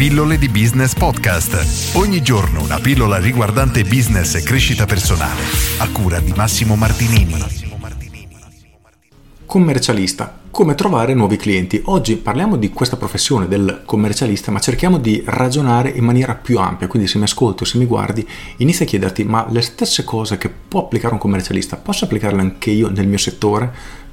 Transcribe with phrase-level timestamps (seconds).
[0.00, 1.94] Pillole di Business Podcast.
[1.94, 5.42] Ogni giorno una pillola riguardante business e crescita personale.
[5.80, 7.34] A cura di Massimo Martinini.
[9.44, 10.38] Commercialista.
[10.50, 11.82] Come trovare nuovi clienti?
[11.84, 16.86] Oggi parliamo di questa professione del commercialista, ma cerchiamo di ragionare in maniera più ampia.
[16.86, 20.38] Quindi se mi ascolti o se mi guardi, inizia a chiederti, ma le stesse cose
[20.38, 24.08] che può applicare un commercialista, posso applicarle anche io nel mio settore?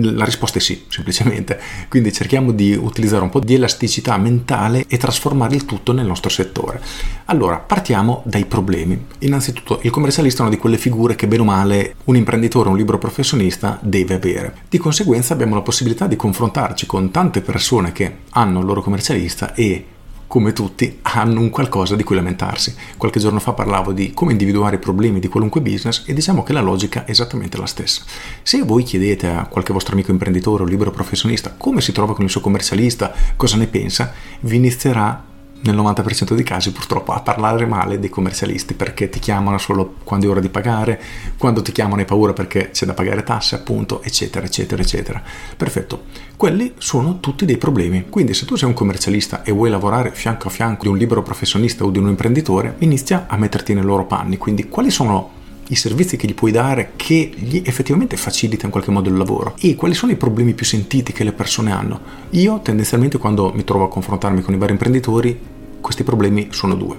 [0.00, 1.60] La risposta è sì, semplicemente.
[1.88, 6.30] Quindi cerchiamo di utilizzare un po' di elasticità mentale e trasformare il tutto nel nostro
[6.30, 6.80] settore.
[7.26, 9.06] Allora, partiamo dai problemi.
[9.20, 12.76] Innanzitutto, il commercialista è una di quelle figure che bene o male un imprenditore, un
[12.76, 14.54] libero professionista deve avere.
[14.68, 19.54] Di conseguenza abbiamo la possibilità di confrontarci con tante persone che hanno il loro commercialista
[19.54, 19.86] e
[20.34, 22.74] come tutti, hanno un qualcosa di cui lamentarsi.
[22.96, 26.52] Qualche giorno fa parlavo di come individuare i problemi di qualunque business e diciamo che
[26.52, 28.02] la logica è esattamente la stessa.
[28.42, 32.24] Se voi chiedete a qualche vostro amico imprenditore o libero professionista come si trova con
[32.24, 37.66] il suo commercialista, cosa ne pensa, vi inizierà nel 90% dei casi purtroppo a parlare
[37.66, 41.00] male dei commercialisti perché ti chiamano solo quando è ora di pagare,
[41.38, 45.22] quando ti chiamano hai paura perché c'è da pagare tasse appunto, eccetera, eccetera, eccetera.
[45.56, 46.04] Perfetto,
[46.36, 48.06] quelli sono tutti dei problemi.
[48.10, 51.22] Quindi se tu sei un commercialista e vuoi lavorare fianco a fianco di un libero
[51.22, 54.36] professionista o di un imprenditore, inizia a metterti nei loro panni.
[54.36, 58.90] Quindi quali sono i servizi che gli puoi dare che gli effettivamente facilita in qualche
[58.90, 62.00] modo il lavoro e quali sono i problemi più sentiti che le persone hanno.
[62.30, 65.38] Io tendenzialmente quando mi trovo a confrontarmi con i vari imprenditori
[65.84, 66.98] questi problemi sono due.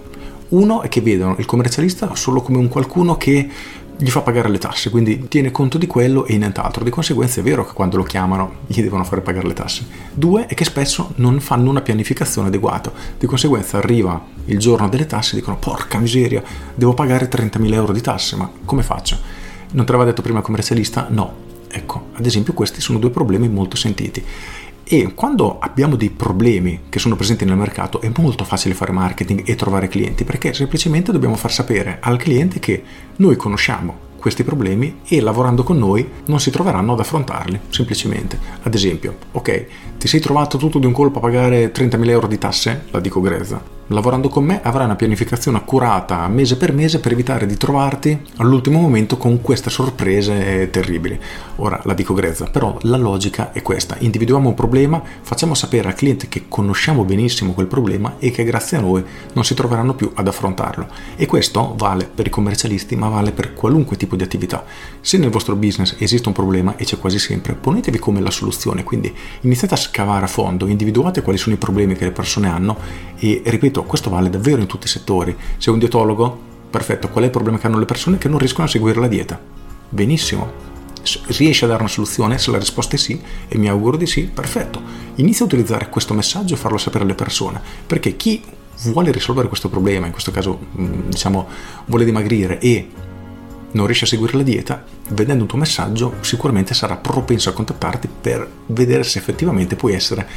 [0.50, 3.50] Uno è che vedono il commercialista solo come un qualcuno che
[3.98, 6.84] gli fa pagare le tasse, quindi tiene conto di quello e nient'altro.
[6.84, 9.88] Di conseguenza è vero che quando lo chiamano gli devono fare pagare le tasse.
[10.14, 12.92] Due è che spesso non fanno una pianificazione adeguata.
[13.18, 16.44] Di conseguenza arriva il giorno delle tasse e dicono porca miseria,
[16.76, 19.18] devo pagare 30.000 euro di tasse, ma come faccio?
[19.72, 21.08] Non te l'aveva detto prima il commercialista?
[21.10, 21.44] No.
[21.68, 24.24] Ecco, ad esempio questi sono due problemi molto sentiti.
[24.88, 29.42] E quando abbiamo dei problemi che sono presenti nel mercato è molto facile fare marketing
[29.44, 32.84] e trovare clienti perché semplicemente dobbiamo far sapere al cliente che
[33.16, 38.38] noi conosciamo questi problemi e lavorando con noi non si troveranno ad affrontarli, semplicemente.
[38.62, 39.66] Ad esempio, ok,
[39.98, 42.86] ti sei trovato tutto di un colpo a pagare 30.000 euro di tasse?
[42.92, 43.75] La dico grezza.
[43.90, 48.80] Lavorando con me avrai una pianificazione accurata mese per mese per evitare di trovarti all'ultimo
[48.80, 51.20] momento con queste sorprese terribili.
[51.58, 53.96] Ora la dico grezza, però la logica è questa.
[54.00, 58.78] Individuiamo un problema, facciamo sapere al cliente che conosciamo benissimo quel problema e che grazie
[58.78, 59.04] a noi
[59.34, 60.88] non si troveranno più ad affrontarlo.
[61.16, 64.66] E questo vale per i commercialisti, ma vale per qualunque tipo di attività.
[65.00, 68.84] Se nel vostro business esiste un problema e c'è quasi sempre, ponetevi come la soluzione,
[68.84, 73.04] quindi iniziate a scavare a fondo, individuate quali sono i problemi che le persone hanno
[73.18, 75.36] e ripeto ripeto, questo vale davvero in tutti i settori.
[75.58, 76.54] Sei un dietologo?
[76.70, 79.08] Perfetto, qual è il problema che hanno le persone che non riescono a seguire la
[79.08, 79.40] dieta?
[79.90, 80.64] Benissimo.
[81.28, 82.38] Riesci a dare una soluzione?
[82.38, 84.82] Se la risposta è sì, e mi auguro di sì, perfetto.
[85.16, 88.42] Inizia a utilizzare questo messaggio e farlo sapere alle persone, perché chi
[88.86, 91.48] vuole risolvere questo problema, in questo caso mm, diciamo
[91.86, 92.90] vuole dimagrire e
[93.76, 98.08] non riesci a seguire la dieta, vedendo un tuo messaggio sicuramente sarà propenso a contattarti
[98.22, 100.28] per vedere se effettivamente puoi essere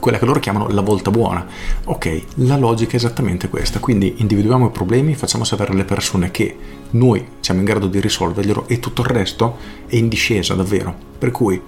[0.00, 1.46] quella che loro chiamano la volta buona.
[1.84, 6.56] Ok, la logica è esattamente questa, quindi individuiamo i problemi, facciamo sapere alle persone che
[6.90, 9.56] noi siamo in grado di risolverglielo e tutto il resto
[9.86, 10.94] è in discesa davvero.
[11.18, 11.60] Per cui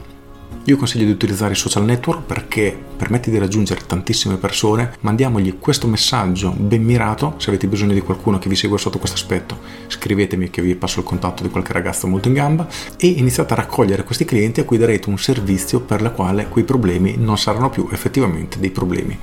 [0.65, 5.87] io consiglio di utilizzare i social network perché permette di raggiungere tantissime persone, mandiamogli questo
[5.87, 10.51] messaggio ben mirato, se avete bisogno di qualcuno che vi segue sotto questo aspetto, scrivetemi
[10.51, 14.05] che vi passo il contatto di qualche ragazzo molto in gamba e iniziate a raccogliere
[14.05, 17.89] questi clienti a cui darete un servizio per la quale quei problemi non saranno più
[17.91, 19.19] effettivamente dei problemi.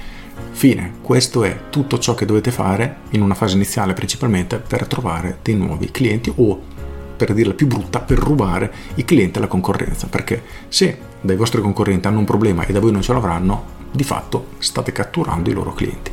[0.51, 5.37] Fine, questo è tutto ciò che dovete fare in una fase iniziale principalmente per trovare
[5.43, 6.75] dei nuovi clienti o
[7.17, 12.07] per dirla più brutta, per rubare i clienti alla concorrenza, perché se dai vostri concorrenti
[12.07, 15.73] hanno un problema e da voi non ce l'avranno, di fatto state catturando i loro
[15.73, 16.11] clienti.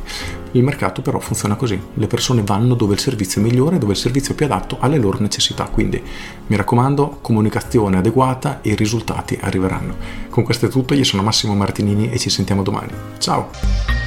[0.51, 3.97] Il mercato però funziona così, le persone vanno dove il servizio è migliore, dove il
[3.97, 6.01] servizio è più adatto alle loro necessità, quindi
[6.47, 9.95] mi raccomando, comunicazione adeguata e i risultati arriveranno.
[10.29, 12.91] Con questo è tutto, io sono Massimo Martinini e ci sentiamo domani.
[13.17, 14.04] Ciao!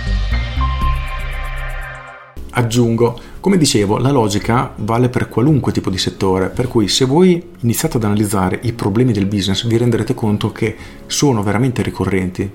[2.59, 7.41] Aggiungo, come dicevo, la logica vale per qualunque tipo di settore, per cui se voi
[7.61, 10.75] iniziate ad analizzare i problemi del business vi renderete conto che
[11.07, 12.51] sono veramente ricorrenti,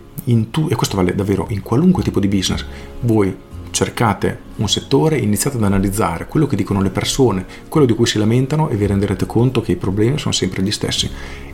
[0.52, 2.66] tu- e questo vale davvero in qualunque tipo di business.
[3.00, 3.34] Voi
[3.72, 8.18] cercate un settore, iniziate ad analizzare quello che dicono le persone, quello di cui si
[8.18, 11.10] lamentano e vi renderete conto che i problemi sono sempre gli stessi.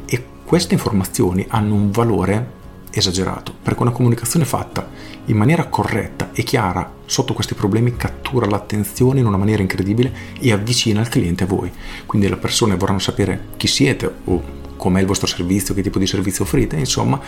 [0.08, 2.58] E queste informazioni hanno un valore
[2.92, 4.90] esagerato, perché una comunicazione fatta
[5.26, 10.52] in maniera corretta e chiara sotto questi problemi cattura l'attenzione in una maniera incredibile e
[10.52, 11.72] avvicina il cliente a voi.
[12.06, 16.08] Quindi le persone vorranno sapere chi siete o com'è il vostro servizio, che tipo di
[16.08, 17.20] servizio offrite, insomma,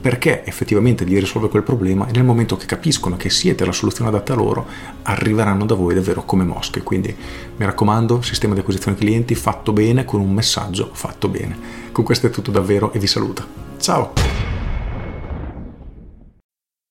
[0.00, 4.10] perché effettivamente gli risolve quel problema e nel momento che capiscono che siete la soluzione
[4.10, 4.66] adatta a loro,
[5.02, 6.82] arriveranno da voi davvero come mosche.
[6.82, 7.14] Quindi
[7.56, 11.58] mi raccomando, sistema di acquisizione clienti fatto bene con un messaggio fatto bene.
[11.90, 13.46] Con questo è tutto davvero e vi saluto.
[13.78, 14.47] Ciao!